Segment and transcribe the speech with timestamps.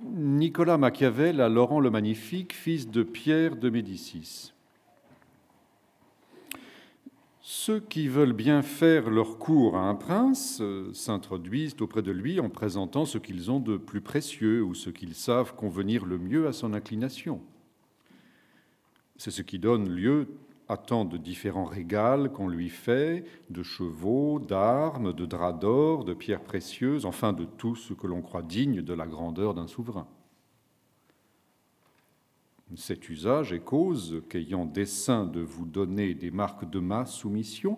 [0.00, 4.52] Nicolas Machiavel à Laurent le Magnifique, fils de Pierre de Médicis.
[7.40, 12.38] Ceux qui veulent bien faire leur cour à un prince euh, s'introduisent auprès de lui
[12.38, 16.46] en présentant ce qu'ils ont de plus précieux ou ce qu'ils savent convenir le mieux
[16.46, 17.40] à son inclination.
[19.16, 20.28] C'est ce qui donne lieu
[20.68, 26.14] à tant de différents régals qu'on lui fait, de chevaux, d'armes, de draps d'or, de
[26.14, 30.06] pierres précieuses, enfin de tout ce que l'on croit digne de la grandeur d'un souverain.
[32.76, 37.76] Cet usage est cause qu'ayant dessein de vous donner des marques de ma soumission,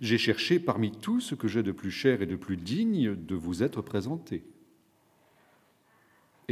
[0.00, 3.34] j'ai cherché parmi tout ce que j'ai de plus cher et de plus digne de
[3.36, 4.42] vous être présenté.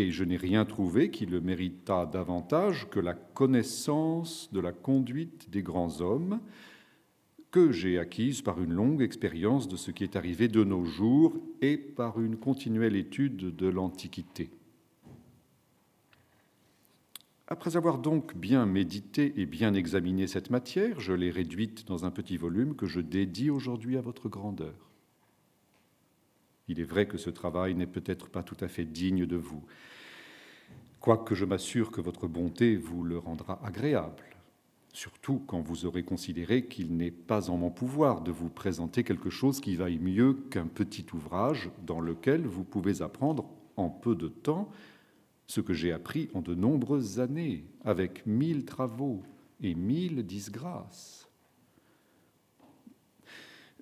[0.00, 5.50] Et je n'ai rien trouvé qui le méritât davantage que la connaissance de la conduite
[5.50, 6.40] des grands hommes,
[7.50, 11.36] que j'ai acquise par une longue expérience de ce qui est arrivé de nos jours
[11.60, 14.48] et par une continuelle étude de l'Antiquité.
[17.46, 22.10] Après avoir donc bien médité et bien examiné cette matière, je l'ai réduite dans un
[22.10, 24.89] petit volume que je dédie aujourd'hui à votre grandeur.
[26.70, 29.64] Il est vrai que ce travail n'est peut-être pas tout à fait digne de vous,
[31.00, 34.22] quoique je m'assure que votre bonté vous le rendra agréable,
[34.92, 39.30] surtout quand vous aurez considéré qu'il n'est pas en mon pouvoir de vous présenter quelque
[39.30, 44.28] chose qui vaille mieux qu'un petit ouvrage dans lequel vous pouvez apprendre en peu de
[44.28, 44.70] temps
[45.48, 49.24] ce que j'ai appris en de nombreuses années, avec mille travaux
[49.60, 51.29] et mille disgrâces.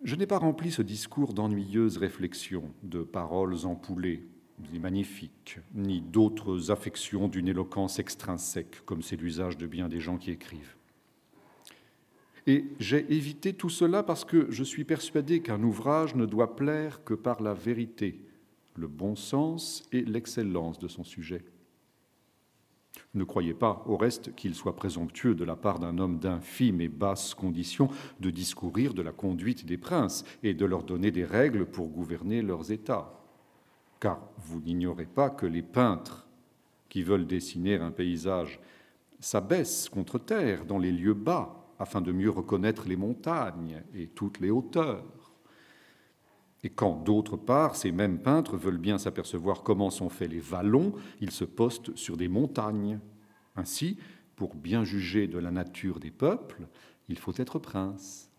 [0.04, 4.22] Je n'ai pas rempli ce discours d'ennuyeuses réflexions, de paroles empoulées
[4.74, 10.16] et magnifiques, ni d'autres affections d'une éloquence extrinsèque, comme c'est l'usage de bien des gens
[10.16, 10.76] qui écrivent.
[12.46, 17.04] Et j'ai évité tout cela parce que je suis persuadé qu'un ouvrage ne doit plaire
[17.04, 18.20] que par la vérité,
[18.74, 21.44] le bon sens et l'excellence de son sujet.
[23.14, 26.88] Ne croyez pas, au reste, qu'il soit présomptueux de la part d'un homme d'infime et
[26.88, 27.88] basse condition
[28.20, 32.42] de discourir de la conduite des princes et de leur donner des règles pour gouverner
[32.42, 33.18] leurs États.
[33.98, 36.26] Car vous n'ignorez pas que les peintres
[36.88, 38.60] qui veulent dessiner un paysage
[39.20, 44.40] s'abaissent contre terre dans les lieux bas afin de mieux reconnaître les montagnes et toutes
[44.40, 45.04] les hauteurs.
[46.64, 50.92] Et quand, d'autre part, ces mêmes peintres veulent bien s'apercevoir comment sont faits les vallons,
[51.20, 52.98] ils se postent sur des montagnes.
[53.54, 53.98] Ainsi,
[54.34, 56.66] pour bien juger de la nature des peuples,
[57.08, 58.30] il faut être prince.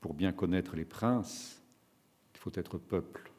[0.00, 1.62] Pour bien connaître les princes,
[2.34, 3.29] il faut être peuple.